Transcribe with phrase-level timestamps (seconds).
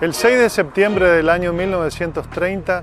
[0.00, 2.82] El 6 de septiembre del año 1930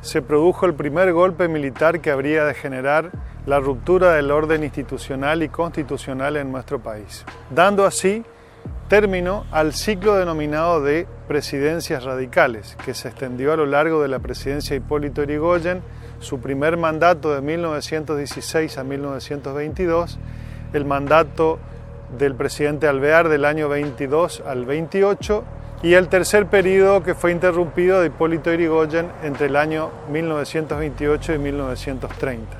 [0.00, 3.10] se produjo el primer golpe militar que habría de generar
[3.46, 8.24] la ruptura del orden institucional y constitucional en nuestro país, dando así
[8.86, 14.20] término al ciclo denominado de presidencias radicales, que se extendió a lo largo de la
[14.20, 15.82] presidencia de Hipólito Yrigoyen,
[16.20, 20.16] su primer mandato de 1916 a 1922,
[20.74, 21.58] el mandato
[22.16, 25.44] del presidente Alvear del año 22 al 28
[25.82, 31.38] y el tercer periodo que fue interrumpido de Hipólito Yrigoyen entre el año 1928 y
[31.38, 32.56] 1930.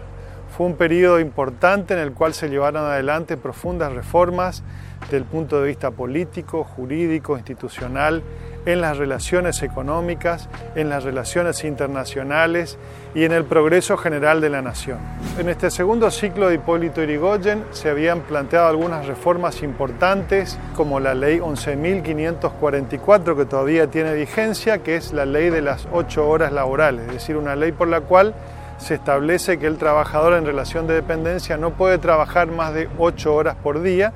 [0.56, 4.64] Fue un periodo importante en el cual se llevaron adelante profundas reformas
[5.02, 8.24] desde el punto de vista político, jurídico, institucional,
[8.66, 12.78] en las relaciones económicas, en las relaciones internacionales
[13.14, 14.98] y en el progreso general de la nación.
[15.38, 21.14] En este segundo ciclo de Hipólito Yrigoyen se habían planteado algunas reformas importantes, como la
[21.14, 27.06] ley 11.544, que todavía tiene vigencia, que es la ley de las ocho horas laborales,
[27.06, 28.34] es decir, una ley por la cual
[28.78, 33.34] se establece que el trabajador en relación de dependencia no puede trabajar más de ocho
[33.34, 34.12] horas por día,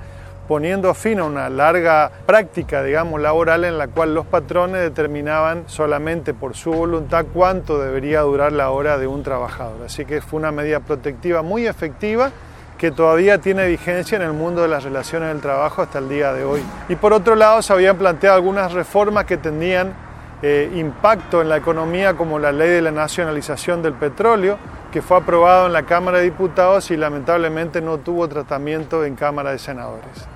[0.49, 6.35] poniendo fin a una larga práctica, digamos, laboral en la cual los patrones determinaban solamente
[6.35, 9.85] por su voluntad cuánto debería durar la hora de un trabajador.
[9.87, 12.31] Así que fue una medida protectiva muy efectiva
[12.79, 16.33] que todavía tiene vigencia en el mundo de las relaciones del trabajo hasta el día
[16.33, 16.63] de hoy.
[16.89, 19.95] Y por otro lado, se habían planteado algunas reformas que tenían
[20.43, 24.59] eh, impacto en la economía como la ley de la nacionalización del petróleo,
[24.93, 29.53] que fue aprobado en la Cámara de Diputados y lamentablemente no tuvo tratamiento en Cámara
[29.53, 30.36] de Senadores.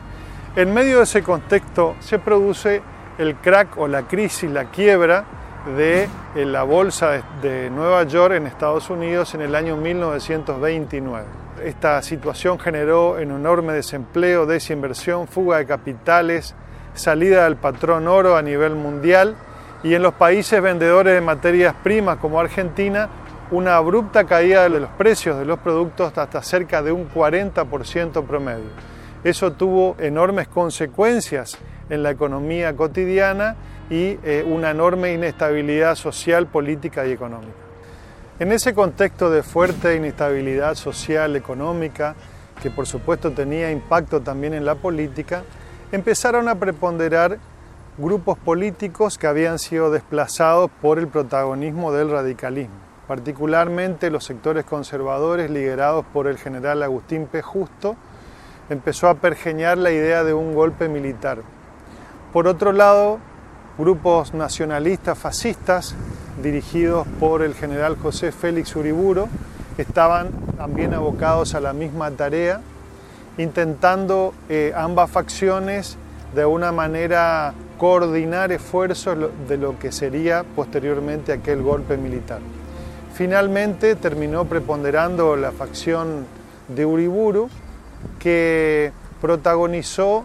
[0.56, 2.82] En medio de ese contexto se produce
[3.18, 5.24] el crack o la crisis, la quiebra
[5.76, 11.24] de eh, la bolsa de Nueva York en Estados Unidos en el año 1929.
[11.62, 16.56] Esta situación generó un enorme desempleo, desinversión, fuga de capitales,
[16.94, 19.36] salida del patrón oro a nivel mundial
[19.84, 23.08] y en los países vendedores de materias primas como Argentina
[23.52, 28.89] una abrupta caída de los precios de los productos hasta cerca de un 40% promedio.
[29.22, 31.58] Eso tuvo enormes consecuencias
[31.90, 33.56] en la economía cotidiana
[33.90, 37.52] y eh, una enorme inestabilidad social, política y económica.
[38.38, 42.14] En ese contexto de fuerte inestabilidad social, económica,
[42.62, 45.42] que por supuesto tenía impacto también en la política,
[45.92, 47.38] empezaron a preponderar
[47.98, 52.76] grupos políticos que habían sido desplazados por el protagonismo del radicalismo,
[53.06, 57.42] particularmente los sectores conservadores liderados por el general Agustín P.
[57.42, 57.96] Justo,
[58.70, 61.38] empezó a pergeñar la idea de un golpe militar.
[62.32, 63.18] Por otro lado,
[63.76, 65.96] grupos nacionalistas fascistas
[66.42, 69.28] dirigidos por el general José Félix Uriburo
[69.76, 72.60] estaban también abocados a la misma tarea,
[73.38, 75.96] intentando eh, ambas facciones
[76.34, 82.40] de una manera coordinar esfuerzos de lo que sería posteriormente aquel golpe militar.
[83.14, 86.26] Finalmente terminó preponderando la facción
[86.68, 87.48] de Uriburu,
[88.18, 90.24] que protagonizó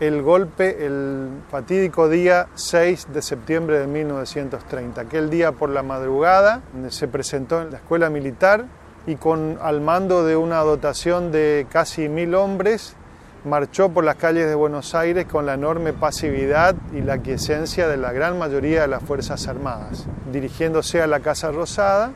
[0.00, 5.00] el golpe el fatídico día 6 de septiembre de 1930.
[5.00, 8.64] Aquel día por la madrugada se presentó en la escuela militar
[9.06, 12.96] y con al mando de una dotación de casi mil hombres
[13.44, 17.98] marchó por las calles de Buenos Aires con la enorme pasividad y la quiesencia de
[17.98, 22.12] la gran mayoría de las Fuerzas Armadas, dirigiéndose a la Casa Rosada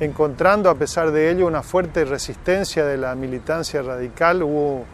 [0.00, 4.84] encontrando a pesar de ello una fuerte resistencia de la militancia radical, hubo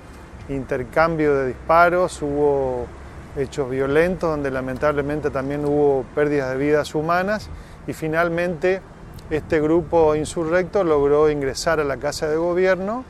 [0.49, 2.87] intercambio de disparos, hubo
[3.37, 7.49] hechos violentos donde lamentablemente también hubo pérdidas de vidas humanas.
[7.87, 8.83] Y finalmente
[9.31, 13.05] este grupo insurrecto logró ingresar a la Casa de Gobierno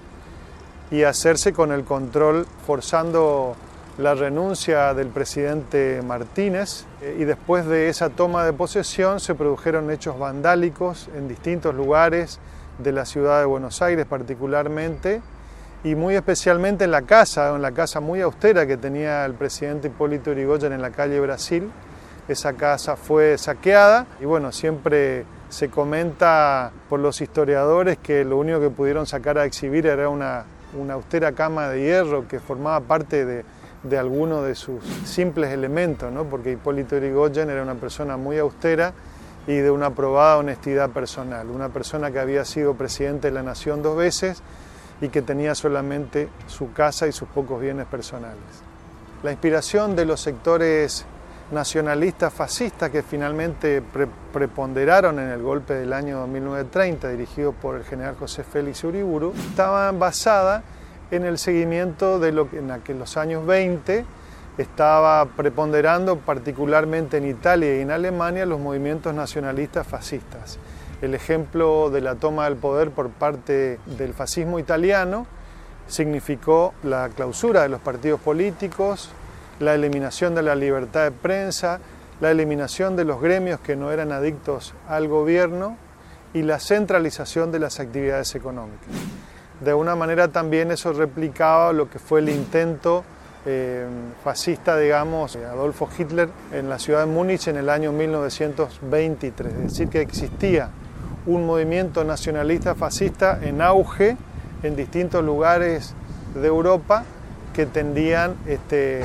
[0.90, 3.56] y hacerse con el control forzando
[4.00, 9.90] la renuncia del presidente Martínez eh, y después de esa toma de posesión se produjeron
[9.90, 12.40] hechos vandálicos en distintos lugares
[12.78, 15.20] de la ciudad de Buenos Aires particularmente
[15.84, 19.88] y muy especialmente en la casa, en la casa muy austera que tenía el presidente
[19.88, 21.70] Hipólito Yrigoyen en la calle Brasil.
[22.26, 28.60] Esa casa fue saqueada y bueno, siempre se comenta por los historiadores que lo único
[28.60, 30.44] que pudieron sacar a exhibir era una,
[30.78, 33.44] una austera cama de hierro que formaba parte de,
[33.82, 36.24] de alguno de sus simples elementos, ¿no?
[36.24, 38.92] porque Hipólito Yrigoyen era una persona muy austera
[39.46, 43.82] y de una probada honestidad personal, una persona que había sido presidente de la nación
[43.82, 44.42] dos veces
[45.00, 48.38] y que tenía solamente su casa y sus pocos bienes personales.
[49.22, 51.06] La inspiración de los sectores
[51.50, 53.82] nacionalistas fascistas que finalmente
[54.32, 59.90] preponderaron en el golpe del año 1930 dirigido por el general José Félix Uriburu estaba
[59.92, 60.62] basada
[61.10, 64.04] en el seguimiento de lo que en los años 20
[64.58, 70.58] estaba preponderando particularmente en Italia y en Alemania los movimientos nacionalistas fascistas.
[71.02, 75.26] El ejemplo de la toma del poder por parte del fascismo italiano
[75.86, 79.10] significó la clausura de los partidos políticos,
[79.60, 81.80] la eliminación de la libertad de prensa,
[82.20, 85.76] la eliminación de los gremios que no eran adictos al gobierno
[86.34, 88.88] y la centralización de las actividades económicas.
[89.60, 93.04] De una manera también eso replicaba lo que fue el intento
[93.46, 93.86] eh,
[94.22, 99.52] fascista, digamos, Adolfo Hitler en la ciudad de Múnich en el año 1923.
[99.52, 100.70] Es decir, que existía
[101.26, 104.16] un movimiento nacionalista fascista en auge
[104.62, 105.94] en distintos lugares
[106.34, 107.04] de Europa
[107.54, 109.02] que tendían este,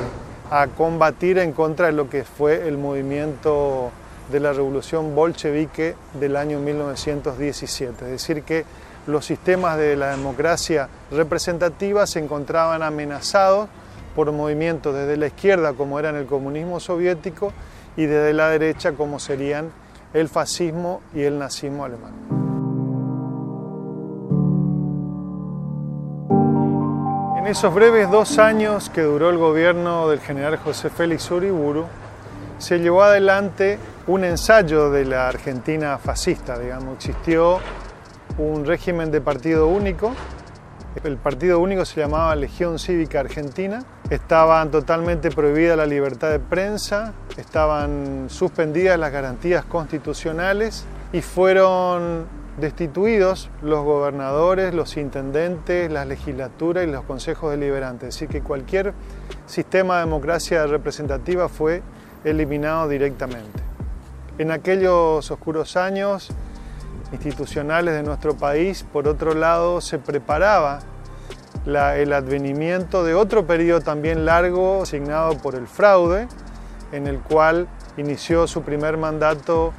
[0.50, 3.90] a combatir en contra de lo que fue el movimiento
[4.30, 8.04] de la revolución bolchevique del año 1917.
[8.04, 8.64] Es decir, que
[9.06, 13.68] los sistemas de la democracia representativa se encontraban amenazados
[14.14, 17.52] por movimientos desde la izquierda como eran el comunismo soviético
[17.96, 19.70] y desde la derecha como serían
[20.14, 22.12] el fascismo y el nazismo alemán.
[27.38, 31.84] En esos breves dos años que duró el gobierno del general José Félix Uriburu,
[32.58, 36.96] se llevó adelante un ensayo de la Argentina fascista, digamos.
[36.96, 37.60] Existió
[38.38, 40.12] un régimen de partido único.
[41.04, 43.84] El partido único se llamaba Legión Cívica Argentina.
[44.10, 52.26] Estaban totalmente prohibida la libertad de prensa, estaban suspendidas las garantías constitucionales y fueron
[52.58, 58.08] destituidos los gobernadores, los intendentes, las legislaturas y los consejos deliberantes.
[58.08, 58.94] Es decir, que cualquier
[59.46, 61.82] sistema de democracia representativa fue
[62.24, 63.62] eliminado directamente.
[64.38, 66.30] En aquellos oscuros años
[67.12, 70.80] institucionales de nuestro país, por otro lado, se preparaba
[71.66, 76.28] el advenimiento de otro periodo también largo, asignado por el fraude,
[76.92, 79.72] en el cual inició su primer mandato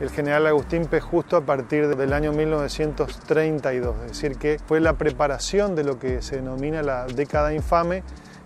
[0.00, 1.00] el general Agustín P.
[1.00, 6.20] Justo a partir del año 1932, es decir, que fue la preparación de lo que
[6.20, 8.02] se denomina la década infame,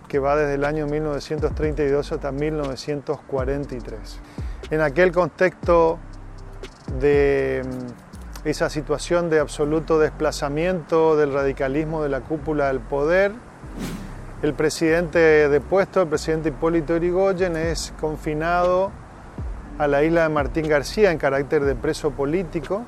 [0.07, 4.19] que va desde el año 1932 hasta 1943.
[4.71, 5.99] En aquel contexto
[6.99, 7.63] de
[8.45, 13.33] esa situación de absoluto desplazamiento del radicalismo de la cúpula del poder,
[14.41, 15.19] el presidente
[15.49, 18.91] depuesto, el presidente Hipólito Yrigoyen, es confinado
[19.77, 22.83] a la isla de Martín García en carácter de preso político.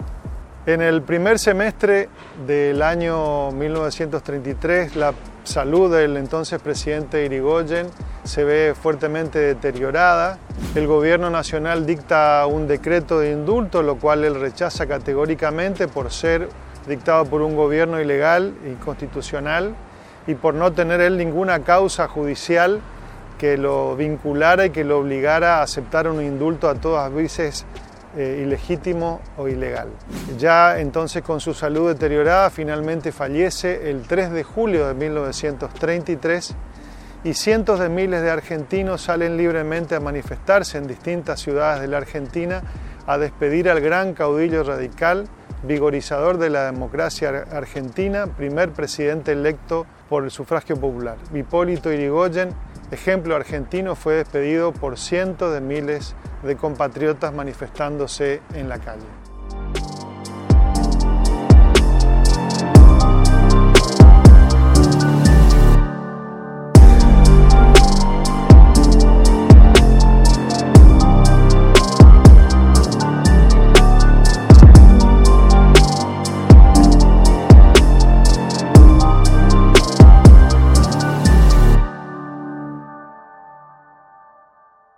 [0.67, 2.07] En el primer semestre
[2.45, 7.87] del año 1933, la salud del entonces presidente Irigoyen
[8.23, 10.37] se ve fuertemente deteriorada.
[10.75, 16.47] El gobierno nacional dicta un decreto de indulto, lo cual él rechaza categóricamente por ser
[16.87, 19.73] dictado por un gobierno ilegal y constitucional
[20.27, 22.81] y por no tener él ninguna causa judicial
[23.39, 27.65] que lo vinculara y que lo obligara a aceptar un indulto a todas veces
[28.17, 29.89] eh, ilegítimo o ilegal.
[30.37, 36.55] Ya entonces con su salud deteriorada finalmente fallece el 3 de julio de 1933
[37.23, 41.97] y cientos de miles de argentinos salen libremente a manifestarse en distintas ciudades de la
[41.97, 42.61] Argentina
[43.07, 45.27] a despedir al gran caudillo radical,
[45.63, 51.17] vigorizador de la democracia argentina, primer presidente electo por el sufragio popular.
[51.33, 52.55] Hipólito Irigoyen
[52.91, 56.13] ejemplo argentino fue despedido por cientos de miles
[56.43, 59.30] de compatriotas manifestándose en la calle.